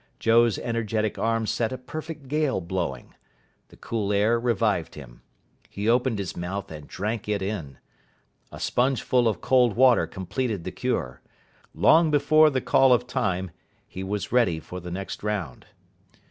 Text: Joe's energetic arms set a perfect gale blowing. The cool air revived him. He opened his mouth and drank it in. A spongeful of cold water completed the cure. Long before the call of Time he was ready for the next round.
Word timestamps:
Joe's 0.17 0.57
energetic 0.57 1.19
arms 1.19 1.51
set 1.51 1.71
a 1.71 1.77
perfect 1.77 2.27
gale 2.27 2.59
blowing. 2.59 3.13
The 3.67 3.77
cool 3.77 4.11
air 4.11 4.39
revived 4.39 4.95
him. 4.95 5.21
He 5.69 5.87
opened 5.87 6.17
his 6.17 6.35
mouth 6.35 6.71
and 6.71 6.87
drank 6.87 7.29
it 7.29 7.43
in. 7.43 7.77
A 8.51 8.59
spongeful 8.59 9.27
of 9.27 9.41
cold 9.41 9.75
water 9.75 10.07
completed 10.07 10.63
the 10.63 10.71
cure. 10.71 11.21
Long 11.75 12.09
before 12.09 12.49
the 12.49 12.61
call 12.61 12.91
of 12.93 13.05
Time 13.05 13.51
he 13.87 14.03
was 14.03 14.31
ready 14.31 14.59
for 14.59 14.79
the 14.79 14.89
next 14.89 15.21
round. 15.21 15.67